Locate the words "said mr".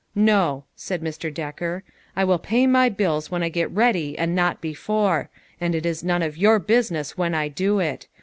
0.75-1.31